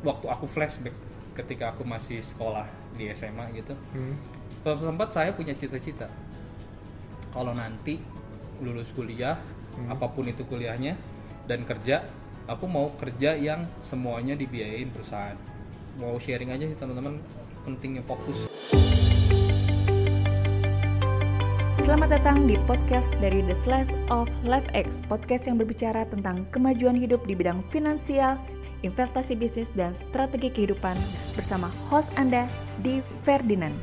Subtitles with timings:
[0.00, 0.96] waktu aku flashback
[1.36, 2.64] ketika aku masih sekolah
[2.96, 4.16] di SMA gitu Hmm.
[4.50, 6.08] sempat sempat saya punya cita-cita.
[7.30, 8.00] Kalau nanti
[8.60, 9.38] lulus kuliah
[9.86, 10.98] apa pun itu kuliahnya
[11.46, 12.02] dan kerja
[12.50, 15.38] aku mau kerja yang semuanya dibiayain perusahaan.
[16.02, 17.20] Mau sharing aja sih teman-teman
[17.62, 18.50] pentingnya fokus.
[21.80, 26.94] Selamat datang di podcast dari The Slice of Life X, podcast yang berbicara tentang kemajuan
[26.94, 28.38] hidup di bidang finansial,
[28.86, 30.96] investasi bisnis, dan strategi kehidupan
[31.34, 32.48] bersama host Anda,
[32.80, 33.74] Di Ferdinand.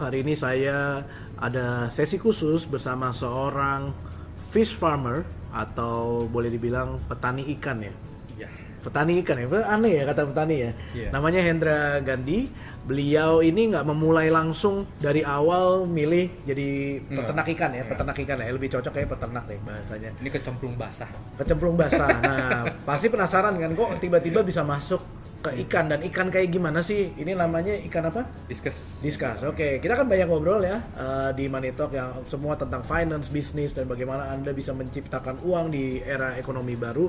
[0.00, 1.04] Hari ini saya
[1.36, 3.92] ada sesi khusus bersama seorang
[4.48, 7.92] fish farmer atau boleh dibilang petani ikan ya.
[8.80, 10.70] Petani ikan ya, aneh ya kata petani ya.
[10.96, 11.08] Iya.
[11.12, 12.48] Namanya Hendra Gandhi.
[12.80, 18.48] Beliau ini nggak memulai langsung dari awal milih jadi peternak ikan ya, peternak ikan ya.
[18.50, 20.10] Lebih cocok kayak peternak deh bahasanya.
[20.20, 22.08] ini kecemplung basah Kecemplung basah.
[22.24, 27.16] Nah, pasti penasaran kan kok tiba-tiba bisa masuk ke ikan dan ikan kayak gimana sih?
[27.16, 28.28] Ini namanya ikan apa?
[28.44, 29.40] discuss Discuss.
[29.48, 33.72] Oke, kita kan banyak ngobrol ya eh, di Money Talk yang semua tentang finance, bisnis
[33.72, 37.08] dan bagaimana Anda bisa menciptakan uang di era ekonomi baru.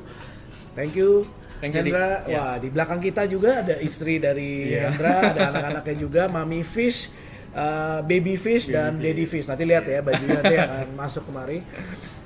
[0.72, 1.28] Thank you.
[1.60, 2.24] Thank you, Hendra.
[2.26, 2.40] Ya.
[2.40, 4.96] Wah, di belakang kita juga ada istri dari Iya.
[4.96, 7.12] Hendra, ada anak-anaknya juga, Mami Fish,
[7.52, 9.46] eh, Baby Fish dan Daddy Fish.
[9.52, 11.60] Nanti lihat ya bajunya nanti akan masuk kemari.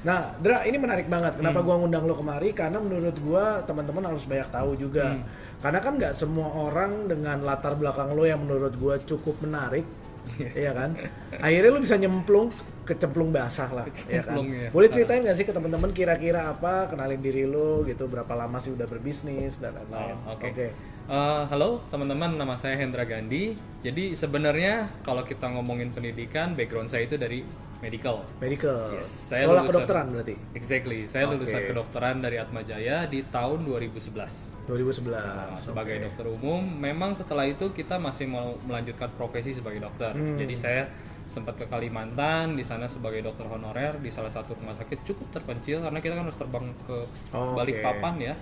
[0.05, 1.41] Nah, Dra, ini menarik banget.
[1.41, 1.65] Kenapa Hmm.
[1.65, 2.53] gua ngundang lo kemari?
[2.53, 5.17] Karena menurut gua teman-teman harus banyak tahu juga.
[5.17, 5.25] Hmm.
[5.65, 9.81] Karena kan nggak semua orang dengan latar belakang lo yang menurut gua cukup menarik,
[10.53, 10.93] iya kan?
[11.41, 12.53] Akhirnya lo bisa nyemplung
[12.85, 14.45] kecemplung basah lah, ya kan?
[14.45, 14.69] Ya.
[14.69, 18.77] Boleh ceritain nggak sih ke teman-teman kira-kira apa, kenalin diri lo gitu, berapa lama sih
[18.77, 20.13] udah berbisnis dan lain-lain?
[20.29, 20.69] Oh, Oke.
[21.05, 23.57] Eh, halo teman-teman, nama saya Hendra Gandhi.
[23.81, 27.41] Jadi sebenarnya kalau kita ngomongin pendidikan, background saya itu dari
[27.85, 28.15] medical.
[28.37, 28.79] Medical.
[28.91, 30.35] Yes, saya Sekolah lulusan- kedokteran berarti.
[30.51, 31.33] Exactly, saya Oke.
[31.37, 34.33] lulusan kedokteran dari Atmajaya di tahun 2011.
[34.65, 35.13] 2011.
[35.13, 36.03] Nah, sebagai Oke.
[36.03, 40.11] dokter umum, memang setelah itu kita masih mau melanjutkan profesi sebagai dokter.
[40.11, 40.33] Hmm.
[40.35, 40.89] Jadi saya
[41.25, 45.81] sempat ke Kalimantan, di sana sebagai dokter honorer di salah satu rumah sakit cukup terpencil
[45.81, 46.97] karena kita kan harus terbang ke
[47.31, 47.53] Oh.
[47.53, 48.33] Balikpapan ya.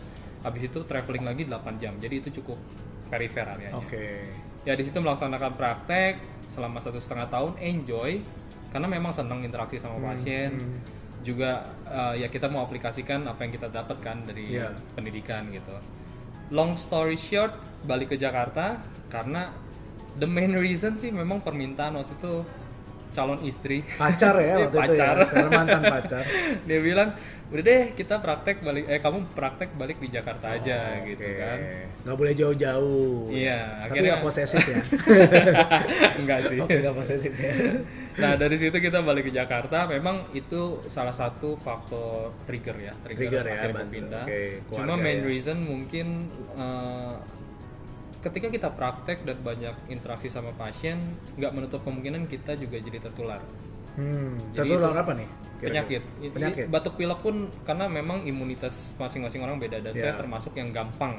[0.42, 1.96] Habis itu traveling lagi 8 jam.
[1.96, 2.60] Jadi itu cukup
[3.08, 3.76] perifer areanya.
[3.78, 4.28] Oke.
[4.64, 8.20] Ya di situ melaksanakan praktek selama satu setengah tahun, enjoy
[8.74, 10.52] karena memang senang interaksi sama Hmm, pasien.
[11.22, 14.74] Juga eh, ya kita mau aplikasikan apa yang kita dapatkan dari Iya.
[14.92, 15.72] pendidikan gitu.
[16.50, 19.48] Long story short, balik ke Jakarta karena
[20.14, 22.44] the main reason sih memang permintaan waktu itu
[23.10, 23.86] calon istri.
[23.94, 25.16] Pacar ya waktu itu ya.
[25.16, 25.16] pacar.
[25.48, 26.24] Mantan pacar.
[26.68, 27.14] Dia bilang,
[27.48, 31.40] "Udah deh, kita praktek balik eh kamu praktek balik di Jakarta aja gitu Oke.
[31.40, 31.58] kan."
[32.04, 33.32] Nggak boleh jauh-jauh.
[33.32, 34.82] Iya, Tapi akhirnya- nggak posesif ya.
[36.20, 36.58] Enggak sih.
[36.60, 37.54] Oke, nggak posesif ya.
[38.14, 43.30] Nah dari situ kita balik ke Jakarta, memang itu salah satu faktor trigger ya, trigger,
[43.32, 44.24] Trigger ya, akhirnya pindah.
[44.24, 45.26] Oke, Cuma main ya.
[45.26, 47.14] reason mungkin eh,
[48.22, 51.02] ketika kita praktek dan banyak interaksi sama pasien,
[51.36, 53.42] nggak menutup kemungkinan kita juga jadi tertular
[53.94, 55.30] Hmm, Jadi tertular itu apa nih?
[55.54, 55.66] kira-kira?
[55.86, 56.02] penyakit.
[56.34, 56.66] Penyakit.
[56.68, 60.02] batuk pilek pun karena memang imunitas masing-masing orang beda dan Ya.
[60.04, 61.14] saya termasuk yang gampang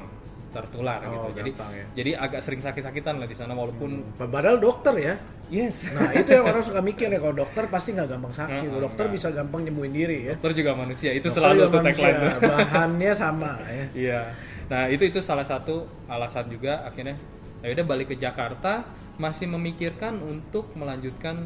[0.55, 1.27] tertular Oh, gitu.
[1.35, 1.85] Jadi gampang ya.
[1.91, 5.13] jadi agak sering sakit-sakitan lah di sana walaupun Padahal dokter ya.
[5.47, 5.91] yes.
[5.91, 8.63] Nah itu yang orang suka mikir ya kalau dokter pasti nggak gampang sakit.
[8.65, 9.15] Heeh, dokter enggak.
[9.19, 10.33] bisa gampang nyembuhin diri ya.
[10.33, 12.19] Dokter juga manusia, itu Dokter selalu tuh tagline.
[12.49, 13.85] Bahannya sama ya.
[13.91, 14.21] Iya.
[14.65, 17.13] Nah, itu itu salah satu alasan juga akhirnya
[17.59, 18.81] ya udah balik ke Jakarta
[19.15, 21.37] masih memikirkan untuk melanjutkan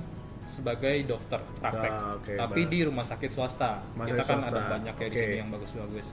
[0.50, 1.92] sebagai dokter praktek.
[1.92, 2.72] Ah, oke, Tapi baik.
[2.72, 3.80] di rumah sakit swasta.
[3.94, 5.20] Rumah Kita kan swasta, ada banyak ya di oke.
[5.22, 6.08] sini yang bagus-bagus.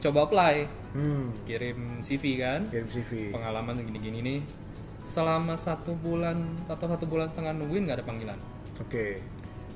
[0.00, 0.54] Coba apply,
[0.90, 3.30] Hmm, kirim CV kan, kirim CV.
[3.30, 4.40] pengalaman gini-gini nih.
[5.02, 8.38] Selama satu bulan atau satu bulan setengah nungguin nggak ada panggilan.
[8.78, 9.20] Oke.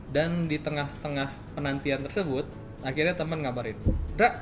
[0.09, 2.47] Dan di tengah-tengah penantian tersebut,
[2.81, 3.77] akhirnya teman ngabarin,
[4.15, 4.33] Dra,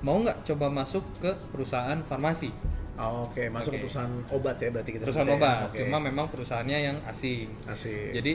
[0.00, 2.50] mau nggak coba masuk ke perusahaan farmasi?
[2.94, 3.82] Oh, Oke, masuk ke Oke.
[3.86, 5.34] perusahaan obat ya berarti kita Perusahaan ya.
[5.34, 5.78] obat, Oke.
[5.80, 7.48] cuma memang perusahaannya yang asing.
[7.64, 8.12] Asik.
[8.12, 8.32] Jadi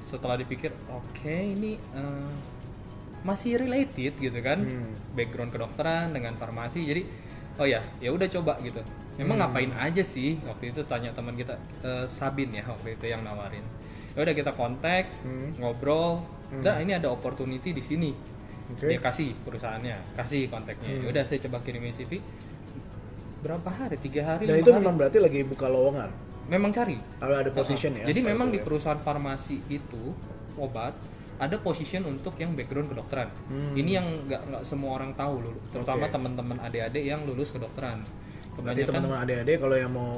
[0.00, 2.30] setelah dipikir, oke ini eh,
[3.24, 4.92] masih related gitu kan, Hmm.
[5.12, 6.84] background kedokteran dengan farmasi.
[6.84, 7.02] Jadi
[7.56, 8.84] oh ya, ya udah coba gitu.
[9.16, 9.48] Memang Hmm.
[9.48, 13.64] ngapain aja sih waktu itu tanya teman kita eh, Sabin ya waktu itu yang nawarin.
[14.12, 15.56] Ya udah kita kontak, Hmm.
[15.56, 16.20] ngobrol.
[16.54, 18.14] Dah ini ada opportunity di sini.
[18.70, 18.86] Oke.
[18.86, 20.88] Dia kasih perusahaannya, kasih kontaknya.
[20.88, 21.02] Hmm.
[21.02, 22.20] Ya udah saya coba kirimin CV.
[23.40, 23.96] Berapa hari?
[23.98, 24.48] Tiga hari.
[24.48, 24.80] Dan itu hari.
[24.80, 26.10] memang berarti lagi buka lowongan.
[26.44, 27.00] memang cari.
[27.16, 28.04] Kalau ada position ya.
[28.04, 28.64] Jadi memang di ya.
[28.68, 30.12] perusahaan farmasi itu
[30.60, 30.92] obat
[31.38, 33.28] ada position untuk yang background kedokteran.
[33.50, 33.74] Hmm.
[33.74, 36.14] Ini yang nggak nggak semua orang tahu loh, terutama Oke.
[36.14, 38.02] teman-teman adik-adik yang lulus kedokteran.
[38.54, 40.14] Berarti teman-teman adik-adik kalau yang mau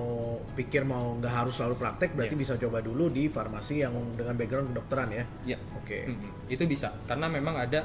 [0.52, 2.42] pikir mau nggak harus selalu praktek berarti Yes.
[2.48, 5.24] bisa coba dulu di farmasi yang dengan background kedokteran ya.
[5.56, 6.04] ya Oke.
[6.04, 7.80] mm, itu bisa karena memang ada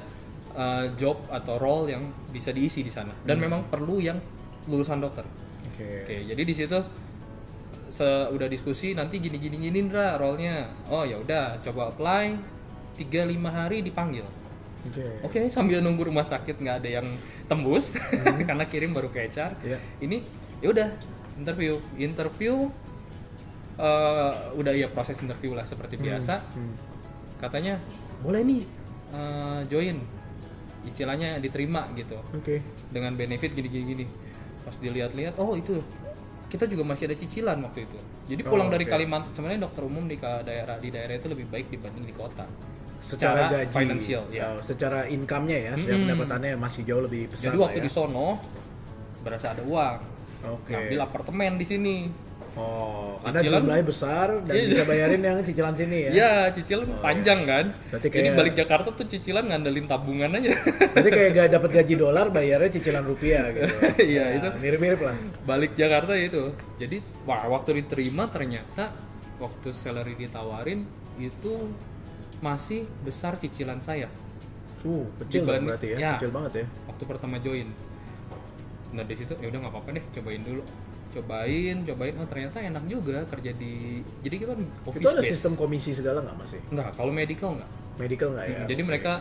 [0.56, 4.20] uh, job atau role yang bisa diisi di sana dan memang perlu yang
[4.68, 5.24] lulusan dokter
[5.72, 6.08] Oke.
[6.08, 6.80] oke jadi di situ
[8.02, 12.34] udah diskusi nanti gini gini gini Ndra role-nya oh ya udah coba apply
[13.02, 14.26] 3-5 hari dipanggil
[14.82, 15.04] Oke.
[15.22, 17.08] Oke, sambil nunggu rumah sakit nggak ada yang
[17.46, 17.94] tembus
[18.50, 19.52] karena kirim baru ke HR.
[19.62, 19.78] Iya.
[20.02, 20.18] Ini
[20.58, 20.88] ya udah
[21.38, 22.54] interview, interview
[23.78, 26.42] eh, udah ya proses interview lah seperti biasa.
[26.58, 26.74] Hmm.
[27.38, 27.78] Katanya
[28.26, 28.62] boleh nih
[29.14, 30.02] eh, join,
[30.86, 32.66] istilahnya diterima gitu Oke.
[32.90, 34.06] dengan benefit gini gini gini.
[34.62, 35.78] Pas dilihat-lihat, oh itu
[36.50, 37.98] kita juga masih ada cicilan waktu itu.
[38.34, 38.94] Jadi Oh, pulang dari oke.
[38.94, 42.46] Kalimantan, sebenarnya dokter umum di daerah di daerah itu lebih baik dibanding di kota.
[43.02, 44.42] Secara, Secara gaji, financial, ya.
[44.48, 46.04] Oh, secara income-nya ya, secara Mm-mm.
[46.06, 47.50] pendapatannya masih jauh lebih besar.
[47.50, 47.84] Jadi waktu ya.
[47.84, 48.28] di sono
[49.20, 49.98] berasa ada uang.
[50.44, 50.70] Oke.
[50.72, 51.98] Ngambil apartemen di sini.
[52.52, 54.68] Oh, karena Cicilan- jumlahnya besar dan Iya.
[54.68, 56.12] bisa bayarin yang cicilan sini ya.
[56.12, 57.66] Iya, cicilan panjang kan.
[57.88, 60.52] Berarti Jadi kayak- balik Jakarta tuh cicilan ngandelin tabungan aja.
[60.92, 63.72] Berarti kayak gak dapat gaji dolar, bayarnya cicilan rupiah gitu.
[64.04, 64.48] Iya, Nah, itu.
[64.60, 65.16] mirip-mirip lah.
[65.42, 66.52] balik Jakarta itu.
[66.76, 68.92] Jadi wah, waktu diterima ternyata
[69.40, 70.84] waktu salary ditawarin
[71.18, 71.72] itu
[72.42, 74.10] masih besar cicilan saya
[74.82, 76.12] Uh, kecil Dibanding- berarti ya, ya.
[76.18, 76.66] kecil banget ya.
[76.84, 77.70] waktu pertama join.
[78.92, 80.62] Nah di situ ya udah nggak apa-apa deh, cobain dulu.
[81.12, 82.14] Cobain, cobain.
[82.16, 84.02] Oh ternyata enak juga kerja di.
[84.22, 85.30] Jadi kita office Itu ada base.
[85.30, 86.60] sistem komisi segala nggak masih?
[86.68, 87.70] Enggak, kalau medical enggak.
[87.96, 88.58] Medical nggak ya?
[88.58, 89.14] Hmm, Jadi mereka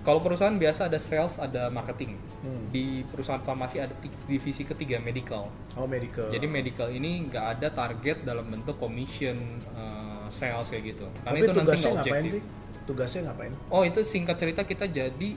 [0.00, 2.14] kalau perusahaan biasa ada sales, ada marketing.
[2.40, 2.70] Hmm.
[2.70, 3.90] Di perusahaan farmasi ada
[4.24, 5.50] divisi ketiga medical.
[5.74, 6.30] Oh medical.
[6.30, 9.34] Jadi medical ini nggak ada target dalam bentuk commission
[9.74, 11.06] uh, sales kayak gitu.
[11.18, 12.30] Karena Tapi itu nanti nggak ngapain objektif.
[12.32, 12.42] sih?
[12.84, 13.52] Tugasnya ngapain?
[13.68, 15.30] Oh itu singkat cerita kita jadi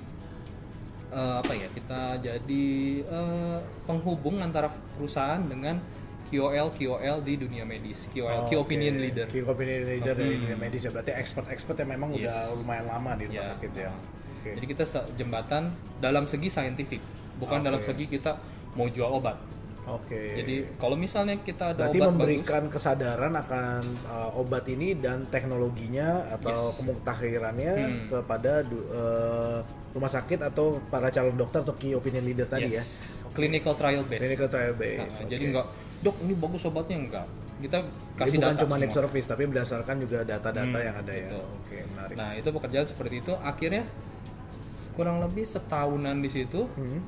[1.11, 1.67] uh, apa ya?
[1.67, 2.65] Kita jadi
[3.05, 5.81] uh, penghubung antara perusahaan dengan
[6.29, 8.69] KOL KOL di dunia medis, KOL key Oh, oke.
[8.69, 9.25] opinion leader.
[9.25, 10.41] Key opinion leader dari Hmm.
[10.45, 10.91] dunia medis ya.
[10.91, 12.29] Berarti expert-expert yang memang Yes.
[12.29, 13.49] udah lumayan lama di rumah Ya.
[13.51, 13.89] sakit ya.
[14.39, 14.49] Oke.
[14.53, 14.83] Jadi kita
[15.17, 15.63] jembatan
[15.97, 17.01] dalam segi saintifik,
[17.35, 17.65] bukan Oke.
[17.65, 18.37] dalam segi kita
[18.77, 19.41] mau jual obat.
[19.91, 20.33] Oke.
[20.33, 26.29] Jadi kalau misalnya kita ada Berarti obat memberikan kesadaran akan uh, obat ini dan teknologinya
[26.31, 26.75] atau Yes.
[26.77, 28.07] kemutakhirannya Hmm.
[28.07, 29.59] kepada uh,
[29.89, 32.79] rumah sakit atau para calon dokter atau key opinion leader tadi ya.
[32.79, 33.01] bagus,
[33.31, 34.19] clinical trial base.
[34.19, 35.17] Clinical trial Nah, base.
[35.17, 35.25] oke.
[35.27, 35.65] Jadi enggak,
[35.99, 37.25] dok ini bagus obatnya enggak.
[37.59, 41.11] Kita Jadi kasih bukan data cuma lip service tapi berdasarkan juga data-data Hmm, yang ada
[41.11, 41.27] ya.
[41.27, 41.45] betul.
[41.57, 42.15] Oke, menarik.
[42.15, 43.33] Nah itu pekerjaan seperti itu.
[43.35, 43.83] Akhirnya
[44.91, 46.67] kurang lebih setahunan di situ.
[46.69, 46.99] Hmm.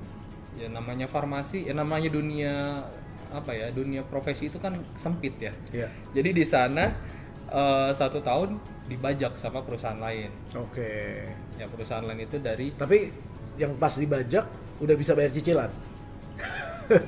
[0.56, 2.84] Ya namanya farmasi, ya namanya dunia
[3.32, 5.52] apa ya dunia profesi itu kan sempit ya.
[5.72, 5.88] Ya.
[6.12, 6.92] Jadi di sana
[7.48, 10.28] eh, satu tahun dibajak sama perusahaan lain.
[10.54, 11.24] Oke.
[11.56, 13.08] Ya perusahaan lain itu dari Tapi
[13.56, 14.44] yang pas dibajak
[14.80, 15.72] udah bisa bayar cicilan.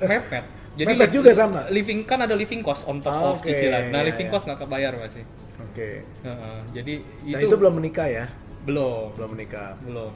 [0.01, 0.45] mepet.
[0.73, 1.69] Mepet liv- juga sama?
[1.69, 3.93] Living kan ada living cost on top Ah, of cicilan.
[3.93, 4.33] Nah iya, living iya.
[4.33, 5.21] cost nggak kebayar masih.
[5.61, 6.01] Oke.
[6.01, 6.93] Heeh, jadi
[7.29, 8.25] Nah, itu, itu belum menikah ya?
[8.65, 9.77] belum Belum menikah.
[9.85, 10.09] belum.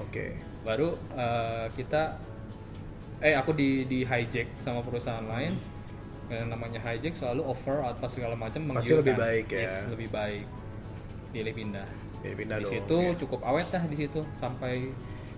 [0.00, 0.34] Oke.
[0.64, 2.18] Baru eh, kita
[3.22, 5.54] eh aku di di hijack sama perusahaan lain.
[6.26, 9.16] Yang namanya hijack selalu offer apa segala macam Pasti lebih menggiurkan.
[9.20, 9.60] baik ya.
[9.62, 10.44] Yes, lebih baik.
[11.30, 11.88] Pilih pindah.
[12.22, 13.12] Ya, pindah di situ ya.
[13.18, 14.94] cukup awet lah di situ sampai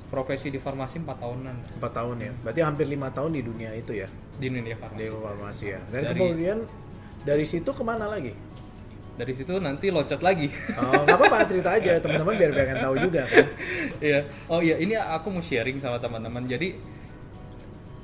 [0.06, 2.32] profesi di farmasi 4 tahunan Empat tahun ya.
[2.44, 4.06] Berarti hampir lima tahun di dunia itu ya.
[4.34, 5.06] di dunia Di farmasi.
[5.10, 5.80] farmasi ya.
[5.88, 6.58] Dan Dari- kemudian
[7.22, 8.36] dari situ ke mana lagi?
[9.14, 10.50] Dari situ nanti loncat lagi.
[10.74, 13.46] Oh, nggak apa-apa cerita aja teman-teman biar pengen tahu juga kan.
[14.04, 14.18] Iya.
[14.46, 16.44] Oh iya, ini aku mau sharing sama teman-teman.
[16.44, 16.74] Jadi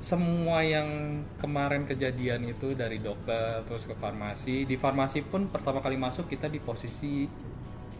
[0.01, 5.93] semua yang kemarin kejadian itu dari dokter terus ke farmasi, di farmasi pun pertama kali
[5.93, 7.29] masuk kita di posisi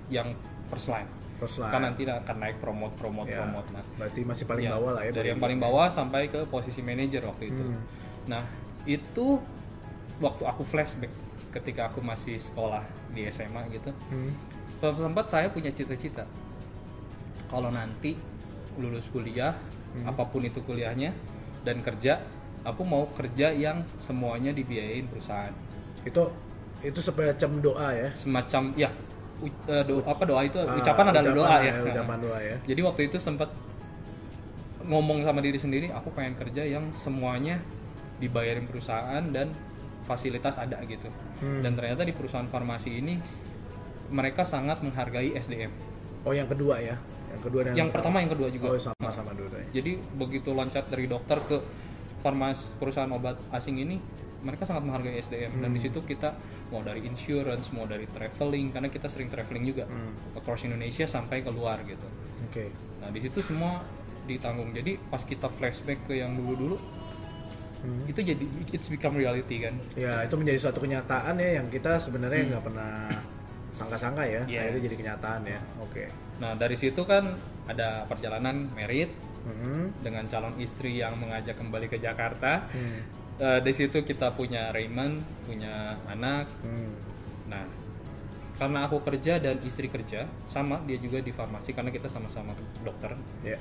[0.09, 0.33] yang
[0.65, 1.05] first line.
[1.37, 1.69] First line.
[1.69, 3.85] Kan nanti akan naik promote promote Ya, promote nah.
[4.01, 5.11] Berarti masih paling Ya, bawah lah ya.
[5.13, 7.63] Dari yang paling bawah sampai ke posisi manajer waktu itu.
[7.63, 7.81] Hmm.
[8.25, 8.43] Nah,
[8.89, 9.37] itu
[10.17, 11.13] waktu aku flashback
[11.53, 12.81] ketika aku masih sekolah
[13.13, 13.93] di SMA gitu.
[14.09, 14.33] Hmm.
[14.81, 16.25] Sempat saya punya cita-cita.
[17.45, 18.17] Kalau nanti
[18.81, 19.53] lulus kuliah,
[19.91, 20.07] Hmm.
[20.07, 21.11] apa pun itu kuliahnya
[21.61, 22.21] dan kerja,
[22.61, 25.53] aku mau kerja yang semuanya dibiayain perusahaan.
[26.01, 26.29] Itu
[26.81, 28.09] itu semacam doa ya.
[28.13, 28.89] Semacam ya
[29.37, 31.73] u- eh, do- apa doa itu Ah, ucapan adalah doa ya.
[31.79, 32.55] Ucapan doa ya.
[32.63, 33.49] Jadi waktu itu sempat
[34.81, 37.61] ngomong sama diri sendiri, aku pengen kerja yang semuanya
[38.17, 39.53] dibayarin perusahaan dan
[40.01, 41.05] fasilitas ada gitu.
[41.39, 41.61] Hmm.
[41.61, 43.15] Dan ternyata di perusahaan farmasi ini
[44.09, 45.69] mereka sangat menghargai SDM.
[46.21, 46.97] Oh yang kedua ya.
[47.31, 48.65] Yang kedua dan Yang pertama, yang kedua juga.
[48.69, 49.69] Oh sama-sama dua-duanya.
[49.71, 51.57] Jadi begitu loncat dari dokter ke
[52.19, 53.97] farmas perusahaan obat asing ini,
[54.41, 55.85] mereka sangat menghargai SDM dan di Hmm.
[55.85, 56.33] situ kita
[56.69, 60.13] mau dari insurance, mau dari traveling karena kita sering traveling juga Hmm.
[60.33, 62.05] across Indonesia sampai ke luar gitu.
[62.45, 62.69] Oke.
[62.99, 63.81] Nah di situ semua
[64.23, 64.69] ditanggung.
[64.71, 66.77] Jadi pas kita flashback ke yang dulu-dulu,
[67.81, 68.05] Hmm.
[68.05, 69.73] itu jadi it's become reality kan.
[69.97, 72.49] Ya itu menjadi suatu kenyataan ya yang kita sebenarnya Hmm.
[72.53, 72.93] nggak pernah
[73.81, 74.61] sangka-sangka ya, Yes.
[74.61, 75.59] akhirnya jadi kenyataan ya.
[75.77, 76.03] Oke.
[76.37, 77.33] Nah dari situ kan
[77.65, 79.09] ada perjalanan merit
[79.41, 80.01] Mhm.
[80.01, 82.65] dengan calon istri yang mengajak kembali ke Jakarta.
[82.69, 83.01] Hmm.
[83.41, 86.45] Eh, di situ kita punya Raymond, punya anak.
[86.61, 86.93] Hmm.
[87.49, 87.65] Nah
[88.53, 92.53] karena aku kerja dan istri kerja sama dia juga di farmasi karena kita sama-sama
[92.85, 93.17] dokter.
[93.41, 93.57] Ya.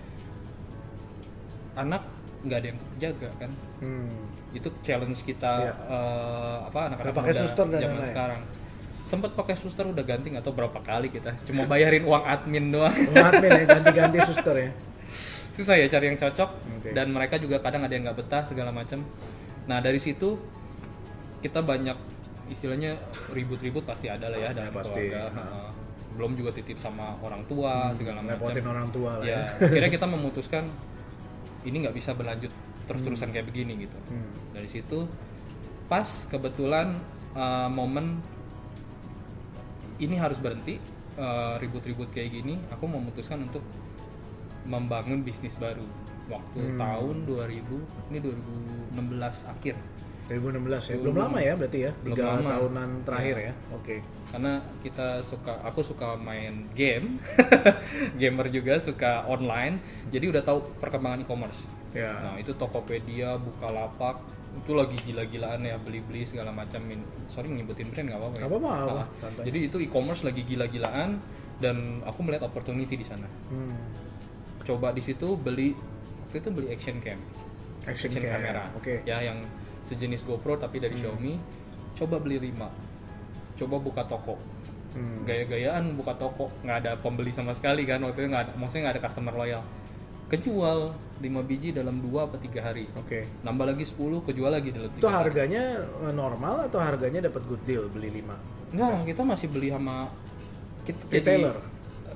[1.78, 2.02] Anak
[2.40, 3.50] nggak ada yang jaga kan.
[3.80, 4.28] Hmm.
[4.52, 5.72] Itu challenge kita Iya.
[5.88, 8.40] eh, apa anak-anak muda suster dan zaman sekarang.
[9.10, 11.34] Sempat pakai suster udah ganti nggak tahu berapa kali kita.
[11.42, 12.94] Cuma bayarin uang admin doang.
[13.10, 14.70] Admin ya, ganti-ganti suster ya.
[15.50, 16.88] susah ya cari yang cocok Oke.
[16.90, 18.96] dan mereka juga kadang ada yang nggak betah segala macam
[19.68, 20.40] nah dari situ
[21.38, 21.92] kita banyak
[22.48, 22.96] istilahnya
[23.28, 25.02] ribut-ribut pasti ada lah ya dalam Ya, pasti.
[25.04, 25.68] keluarga Heeh.
[26.10, 29.36] belum juga titip sama orang tua segala macam orang tua lah ya.
[29.52, 30.64] ya akhirnya kita memutuskan
[31.62, 32.52] ini nggak bisa berlanjut
[32.86, 34.32] terus-terusan kayak begini gitu Hmm.
[34.50, 35.04] dari situ
[35.86, 36.96] pas kebetulan
[37.32, 38.16] uh, momen
[40.00, 40.80] ini harus berhenti
[41.14, 43.62] uh, ribut-ribut kayak gini aku memutuskan untuk
[44.62, 45.85] membangun bisnis baru
[46.26, 46.78] waktu Hmm.
[46.78, 49.75] tahun 2000 ini 2016 akhir
[50.30, 50.97] 2016 ya.
[50.97, 51.92] Belum lama ya berarti ya.
[52.00, 52.50] Belum Tiga lama.
[52.54, 53.45] tahunan terakhir Ya.
[53.45, 53.54] ya.
[53.73, 53.97] Oke.
[54.30, 57.19] karena kita suka aku suka main game
[58.21, 62.14] gamer juga suka online jadi udah tahu perkembangan e-commerce Ya.
[62.14, 66.83] Nah itu Tokopedia, Bukalapak itu lagi gila-gilaan ya beli-beli segala macam.
[67.30, 68.45] Sorry nyebutin brand nggak apa-apa ya.
[68.47, 69.42] Apa-apa, santai.
[69.47, 71.11] Jadi itu e-commerce lagi gila-gilaan
[71.62, 73.28] dan aku melihat opportunity di sana.
[73.50, 73.75] Hmm.
[74.66, 75.73] Coba di situ beli
[76.26, 77.19] waktu itu beli action cam,
[77.87, 78.23] Action, cam.
[78.23, 79.02] kamera, Oke.
[79.02, 79.09] Hmm.
[79.09, 79.38] ya yang
[79.83, 81.35] sejenis GoPro tapi dari Xiaomi.
[81.99, 82.90] Coba beli 5
[83.61, 84.35] coba buka toko.
[84.90, 85.23] Hmm.
[85.23, 88.95] Gaya-gayaan buka toko, nggak ada pembeli sama sekali kan waktu itu nggak ada, maksudnya nggak
[88.99, 89.62] ada customer loyal.
[90.30, 93.26] Kejual 5 biji dalam 2 atau 3 hari Oke.
[93.42, 95.20] nambah lagi 10 kejual lagi dalam Itu tiga hari.
[95.26, 95.62] harganya
[96.00, 98.72] eh, normal atau harganya dapat good deal beli 5?
[98.72, 100.06] enggak kita masih beli sama
[100.80, 101.58] kita Retailer?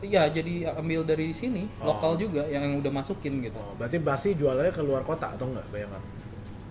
[0.00, 1.90] iya jadi ambil dari sini Oh.
[1.90, 5.66] lokal juga yang, udah masukin gitu Oh, berarti Basi jualnya ke luar kota atau enggak
[5.68, 6.00] bayangan?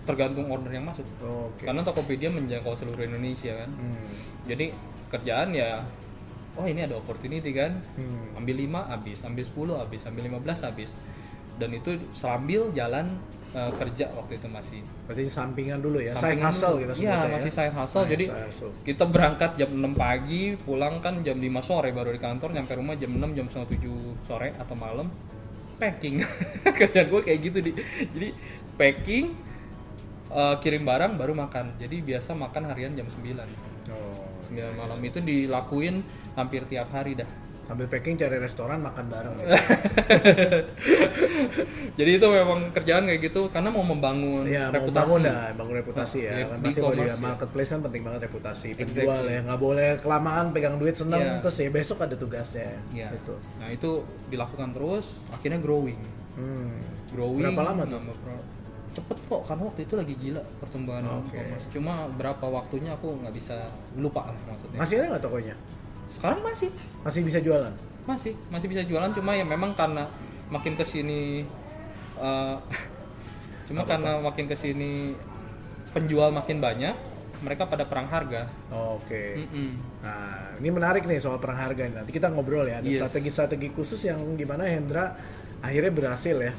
[0.04, 1.64] tergantung order yang masuk Oke.
[1.64, 4.08] karena Tokopedia menjangkau seluruh Indonesia kan Hmm.
[4.44, 4.72] jadi
[5.06, 5.80] kerjaan ya
[6.54, 8.36] oh ini ada opportunity kan Hmm.
[8.36, 10.90] ambil 5 habis ambil 10 habis ambil 15 habis
[11.54, 13.06] dan itu sambil jalan
[13.54, 16.80] eh, kerja waktu itu masih Berarti sampingan dulu ya, side Sampingan hustle dulu.
[16.82, 17.56] kita Iya, sebutnya masih ya.
[17.56, 18.02] side hustle.
[18.02, 18.72] Side Jadi hustle.
[18.82, 22.94] kita berangkat jam 6 pagi, pulang kan jam 5 sore baru di kantor, nyampe rumah
[22.94, 25.06] jam 6 jam setengah 7 sore atau malam
[25.74, 26.22] packing.
[26.78, 27.70] Kerjaan gue kayak gitu di.
[28.10, 28.28] Jadi
[28.74, 29.24] packing
[30.30, 31.78] eh, kirim barang baru makan.
[31.78, 33.38] Jadi biasa makan harian jam 9.
[33.90, 34.18] Oh.
[34.50, 36.02] 9 malam itu dilakuin
[36.34, 37.28] hampir tiap hari dah.
[37.64, 39.34] Sambil packing cari restoran makan bareng.
[39.38, 39.46] ya.
[41.94, 44.98] Jadi itu memang kerjaan kayak gitu karena mau membangun Iya, mau reputasi.
[44.98, 46.32] bangun dah, bangun reputasi Nah, ya.
[46.34, 47.24] di- Kan pasti kalau di e-commerce ya.
[47.24, 48.66] marketplace kan penting banget reputasi.
[48.70, 48.84] Exactly.
[49.00, 51.40] Penjual ya, nggak boleh kelamaan pegang duit seneng Iya.
[51.40, 52.70] terus ya besok ada tugasnya.
[52.90, 53.08] Iya.
[53.14, 53.34] Gitu.
[53.56, 53.90] Nah, itu
[54.28, 56.00] dilakukan terus akhirnya growing.
[56.34, 56.82] Hmm.
[57.08, 58.00] growing Berapa lama tuh?
[58.92, 63.58] cepet kok karena waktu itu lagi gila pertumbuhan e-commerce cuma berapa waktunya aku nggak bisa
[63.92, 65.54] lupa lah maksudnya Masih ada nggak tokonya?
[66.14, 66.70] Sekarang masih
[67.02, 67.74] Masih bisa jualan?
[68.04, 70.04] masih masih bisa jualan cuma ya memang karena
[70.46, 71.40] makin ke sini
[72.16, 72.56] eh,
[73.66, 75.16] cuma karena makin ke sini
[75.90, 76.92] penjual makin banyak
[77.40, 79.36] mereka pada perang harga Oke.
[79.40, 79.76] Mm-mm.
[80.00, 81.84] Nah, ini menarik nih soal perang harga.
[81.84, 82.80] Nanti kita ngobrol ya.
[82.80, 83.00] Ada Yes.
[83.04, 85.12] strategi-strategi khusus yang gimana Hendra
[85.60, 86.52] akhirnya berhasil ya.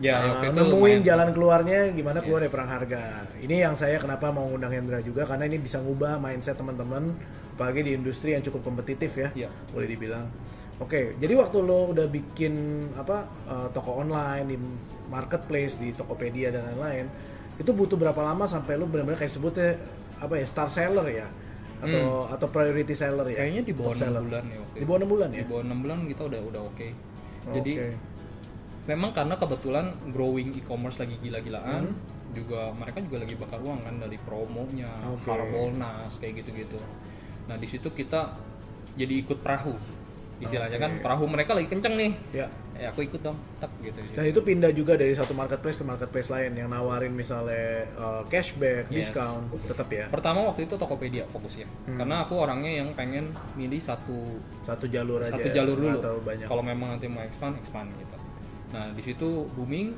[0.00, 1.02] Ya, Uh, waktu itu nemuin lumayan.
[1.04, 3.02] jalan keluarnya gimana keluar dari perang harga.
[3.38, 7.12] Ini yang saya kenapa mau ngundang Hendra juga karena ini bisa ngubah mindset teman-teman
[7.52, 9.28] apalagi di industri yang cukup kompetitif ya.
[9.36, 9.48] Iya.
[9.70, 10.26] Boleh dibilang.
[10.80, 14.56] Oke, jadi waktu lo udah bikin apa uh, toko online di
[15.06, 17.06] marketplace di Tokopedia dan lain-lain,
[17.60, 19.76] itu butuh berapa lama sampai lo benar-benar kayak sebutnya
[20.18, 21.28] apa ya star seller ya
[21.82, 23.34] atau atau priority seller ya?
[23.34, 23.38] Hmm.
[23.42, 25.38] kayaknya di bawah enam bulan ya waktu Di bawah enam bulan ya?
[25.38, 26.88] di bawah enam bulan kita udah udah oke
[27.52, 27.86] jadi Oke.
[28.84, 31.94] Memang karena kebetulan growing e-commerce lagi gila-gilaan Hmm.
[32.32, 35.28] juga mereka juga lagi bakar uang kan dari promonya Oke.
[35.28, 36.80] Harbolnas kayak gitu-gitu
[37.44, 38.34] nah di situ kita
[38.92, 39.74] jadi ikut perahu
[40.38, 42.46] istilahnya kan perahu mereka lagi kenceng nih Ya.
[42.74, 46.26] ya aku ikut dong tak gitu Dan itu pindah juga dari satu marketplace ke marketplace
[46.28, 49.06] lain yang nawarin misalnya uh, cashback, Yes.
[49.06, 50.08] discount, tetap ya.
[50.08, 51.94] pertama waktu itu Tokopedia fokusnya Hmm.
[51.96, 54.18] karena aku orangnya yang pengen milih satu
[54.62, 55.30] Satu jalur aja.
[55.30, 55.98] satu jalur dulu
[56.42, 58.16] kalau memang nanti mau expand expand gitu
[58.72, 59.92] nah di situ booming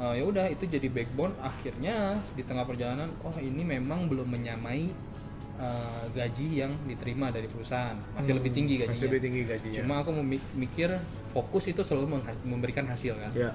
[0.00, 1.36] eh, ya udah itu jadi backbone.
[1.40, 4.88] Akhirnya di tengah perjalanan oh ini memang belum menyamai
[5.60, 7.96] eh, gaji yang diterima dari perusahaan.
[8.16, 8.88] Masih lebih tinggi gajinya.
[8.88, 9.78] Hmm, Masih lebih tinggi gajinya.
[9.84, 10.10] cuma aku
[10.56, 10.88] mikir
[11.36, 13.32] fokus itu selalu memberikan hasil kan.
[13.36, 13.52] Ya.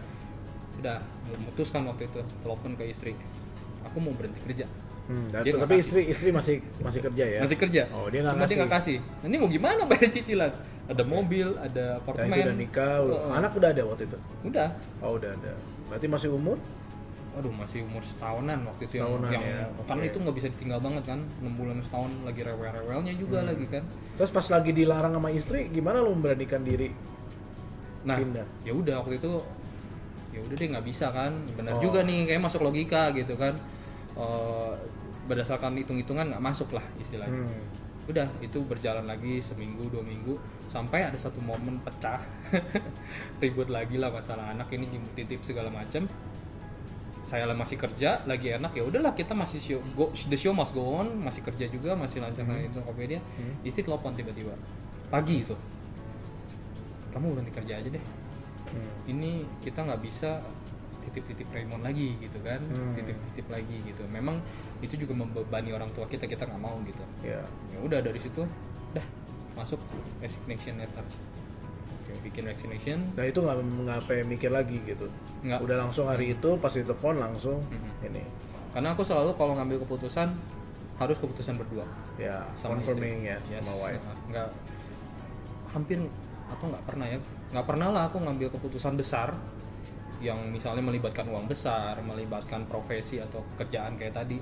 [0.81, 0.97] udah
[1.37, 3.13] memutuskan waktu itu telepon ke istri.
[3.85, 4.65] Aku mau berhenti kerja
[5.03, 5.81] Hmm, Dia tapi kasih.
[5.81, 7.39] istri istri masih masih kerja ya.
[7.41, 10.51] masih kerja Oh, dia nggak dia nggak kasih Nah, ini mau gimana bayar cicilan
[10.85, 13.31] ada mobil ada Dan apartemen itu udah nikah, Heeh.
[13.33, 14.17] anak udah ada waktu itu.
[14.43, 14.67] udah
[14.99, 15.51] Oh udah ada.
[15.87, 16.57] Berarti masih umur?
[17.31, 20.11] aduh masih umur setahunan waktu itu yang, Setahunan yang ya, karena oke.
[20.11, 23.47] itu nggak bisa ditinggal banget kan 6 bulan setahun lagi rewel-rewelnya juga Hmm.
[23.47, 26.91] lagi kan Terus pas lagi dilarang sama istri, gimana lu memberanikan diri?
[28.01, 28.43] nah Pindah.
[28.61, 29.31] ya udah waktu itu
[30.31, 31.79] ya udah deh nggak bisa kan benar Oh.
[31.79, 33.55] juga nih kayak masuk logika gitu kan
[34.11, 34.73] Eh,
[35.23, 37.63] berdasarkan hitung-hitungan nggak masuk lah istilahnya Hmm.
[38.09, 40.35] udah itu berjalan lagi seminggu dua minggu
[40.67, 42.19] sampai ada satu momen pecah
[43.39, 46.03] ribut lagi lah masalah anak ini jemput titip segala macam
[47.23, 50.75] saya lah masih kerja lagi enak ya udahlah kita masih show go, the show must
[50.75, 52.59] go on masih kerja juga masih lancar Hmm.
[52.59, 53.55] itu Tokopedia Hmm.
[53.63, 54.51] istri telepon tiba-tiba
[55.07, 55.55] pagi itu
[57.11, 58.03] kamu berhenti kerja aja deh
[58.67, 58.87] Hmm.
[59.07, 60.43] ini kita nggak bisa
[61.01, 62.93] titip-titip Raymond lagi gitu kan Hmm.
[62.93, 64.37] titip-titip lagi gitu memang
[64.79, 67.41] itu juga membebani orang tua kita kita nggak mau gitu Ya.
[67.69, 68.45] ya udah dari situ
[68.91, 69.05] dah
[69.53, 69.81] masuk
[70.19, 71.03] resignation letter
[72.21, 75.07] bikin resignation Nah itu nggak nggak sampai mikir lagi gitu.
[75.41, 78.05] nggak Udah langsung hari itu pas ditelepon langsung Mhm.
[78.05, 78.23] ini
[78.71, 80.31] karena aku selalu kalau ngambil keputusan
[80.95, 81.81] harus keputusan berdua
[82.15, 83.39] ya sama confirming ya.
[83.47, 83.97] Yes, sama wife.
[83.97, 84.47] nah, nggak
[85.67, 85.97] hampir
[86.47, 87.17] atau nggak pernah ya
[87.49, 89.31] nggak pernah lah aku ngambil keputusan besar
[90.21, 94.37] yang misalnya melibatkan uang besar melibatkan profesi atau kerjaan kayak tadi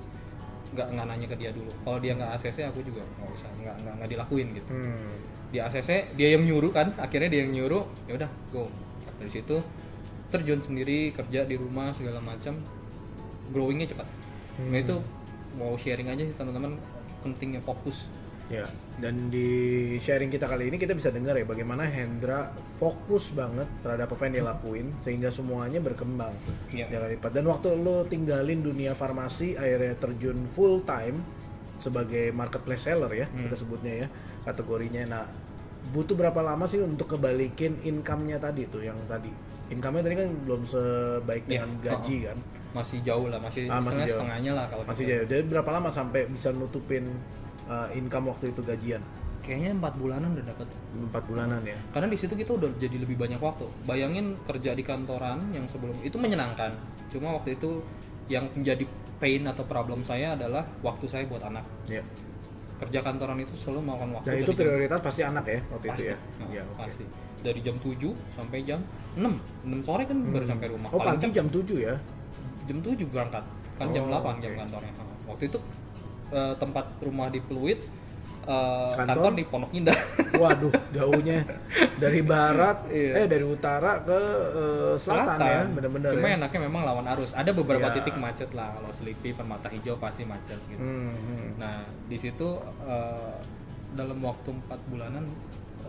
[0.70, 1.72] nggak nggak nanya ke dia dulu.
[1.82, 4.70] Kalau dia nggak ACC aku juga nggak usah nggak nggak nggak dilakuin gitu.
[4.76, 5.16] Hmm.
[5.50, 8.70] di ACC dia yang nyuruh kan akhirnya dia yang nyuruh ya udah go.
[9.18, 9.58] Dari situ
[10.30, 12.54] terjun sendiri kerja di rumah segala macam
[13.50, 14.06] growingnya cepat.
[14.06, 14.84] Nah Hmm.
[14.86, 14.96] itu
[15.58, 16.78] mau sharing aja sih teman-teman
[17.18, 18.06] pentingnya fokus
[18.50, 18.66] Ya,
[18.98, 19.46] dan di
[19.96, 24.34] sharing kita kali ini kita bisa dengar ya bagaimana Hendra fokus banget terhadap apa yang
[24.34, 26.34] dia lakuin sehingga semuanya berkembang.
[26.68, 26.90] Iya.
[26.90, 27.30] Jangan lipat.
[27.30, 31.22] Dan waktu lo tinggalin dunia farmasi akhirnya terjun full time
[31.78, 33.46] sebagai marketplace seller ya Hmm.
[33.46, 34.06] kita sebutnya ya
[34.42, 35.02] kategorinya.
[35.06, 35.24] Nah,
[35.88, 39.30] butuh berapa lama sih untuk kebalikin income-nya tadi tuh yang tadi?
[39.70, 42.38] Income-nya tadi kan belum sebaik Iya, dengan gaji kan.
[42.70, 44.14] masih jauh lah masih, Ah, masih jauh.
[44.18, 45.24] setengahnya lah kalau Masih jauh.
[45.24, 47.02] Jadi berapa lama sampai bisa nutupin
[47.70, 49.02] uh, income waktu itu gajian?
[49.40, 51.72] kayaknya empat bulanan udah dapat Empat bulanan ya.
[51.90, 55.96] karena di situ kita udah jadi lebih banyak waktu bayangin kerja di kantoran yang sebelum
[55.98, 56.76] itu menyenangkan
[57.08, 57.80] cuma waktu itu
[58.28, 58.84] yang menjadi
[59.16, 62.04] pain atau problem saya adalah waktu saya buat anak Ya.
[62.76, 65.86] kerja kantoran itu selalu makan waktu Dan itu dari jam- prioritas pasti anak ya waktu
[65.88, 66.16] pasti itu ya.
[66.36, 66.76] Nah, Iya, oke.
[66.78, 67.04] pasti
[67.40, 67.96] dari jam 7
[68.30, 68.80] sampai jam
[69.14, 69.24] 6
[69.64, 71.94] 6 sore kan baru sampai rumah Oh Paling pagi jam 7 ya?
[72.62, 74.58] jam 7 berangkat kan jam Oh, 8 jam oke.
[74.60, 75.58] kantornya Nah, waktu itu
[76.30, 77.80] eh, tempat rumah di Pluit
[78.40, 79.06] eh, Kantor?
[79.06, 79.98] kantor di Pondok Indah
[80.40, 81.44] Waduh, jauhnya
[81.94, 83.12] dari barat, Iya.
[83.14, 86.34] eh dari utara ke eh, selatan, ya, bener-bener cuma ya.
[86.36, 88.00] enaknya memang lawan arus ada beberapa Iya.
[88.00, 91.48] titik macet lah kalau Selipi Permata Hijau pasti macet gitu Hmm, hmm.
[91.56, 92.48] nah di situ
[92.82, 93.34] eh,
[93.90, 95.26] dalam waktu 4 bulanan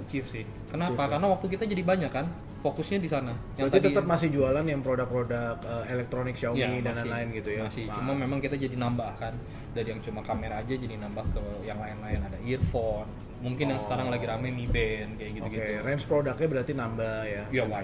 [0.03, 1.11] chief sih kenapa Chief, ya.
[1.13, 2.25] karena waktu kita jadi banyak kan
[2.59, 7.27] fokusnya di sana Berarti tetap masih jualan yang produk-produk eh, elektronik Xiaomi Iya, dan lain-lain
[7.31, 7.61] gitu ya?
[7.63, 9.33] Masih, Nah, cuma memang kita jadi nambah kan
[9.71, 13.07] dari yang cuma kamera aja jadi nambah ke yang lain-lain ada earphone,
[13.39, 13.83] mungkin yang Oh.
[13.83, 15.81] sekarang lagi rame Mi Band kayak Oke, gitu-gitu.
[15.81, 17.43] range produknya berarti nambah ya?
[17.49, 17.83] Iya, why?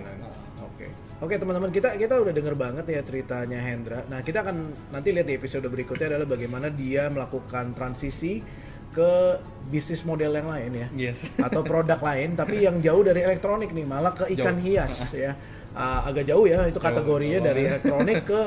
[0.60, 0.86] Oke,
[1.20, 4.00] oke teman-teman kita kita udah denger banget ya ceritanya Hendra.
[4.06, 4.56] Nah kita akan
[4.90, 8.44] nanti lihat di episode berikutnya adalah bagaimana dia melakukan transisi
[8.88, 10.88] ke bisnis model yang lain ya.
[11.10, 11.30] Yes.
[11.48, 14.66] atau produk lain tapi yang jauh dari elektronik nih malah ke ikan Jauh.
[14.66, 15.34] hias ya
[15.72, 17.48] Ah, agak jauh ya itu Jauh, kategorinya jauh.
[17.48, 18.42] dari elektronik ke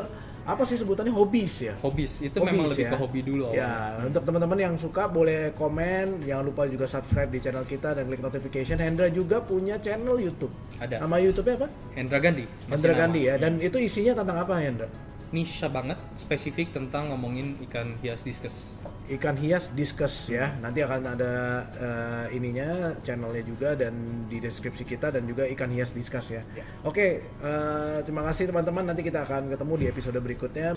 [0.48, 2.90] apa sih sebutannya hobis ya Hobis itu memang Hobis lebih ya.
[2.90, 3.60] ke hobi dulu awalnya.
[4.00, 8.08] ya untuk teman-teman yang suka boleh komen jangan lupa juga subscribe di channel kita dan
[8.08, 11.00] klik notification Hendra juga punya channel YouTube Ada.
[11.04, 12.44] nama YouTube-nya apa Hendra Gandhi.
[12.66, 13.00] Hendra nama.
[13.06, 14.88] Gandhi ya dan itu isinya tentang apa Hendra
[15.30, 18.74] Nisha banget, spesifik tentang ngomongin ikan hias diskus.
[19.10, 21.32] Ikan hias discuss ya nanti akan ada
[21.74, 26.64] eh, ininya channelnya juga dan di deskripsi kita dan juga ikan hias discuss ya Ya.
[26.86, 30.74] oke eh, terima kasih teman-teman nanti kita akan ketemu di episode berikutnya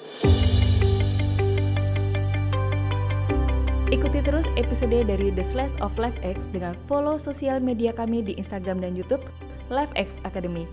[3.93, 8.82] Ikuti terus episode dari The Slash of LiveX dengan follow sosial media kami di Instagram
[8.82, 9.22] dan YouTube
[9.69, 10.65] LiveX Academy.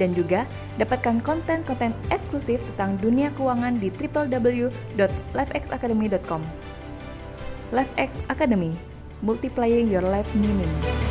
[0.00, 0.46] Dan juga
[0.82, 6.42] dapatkan konten-konten eksklusif tentang dunia keuangan di www.livexacademy.com.
[7.74, 8.78] LiveX Academy,
[9.22, 11.03] multiplying your life meaning.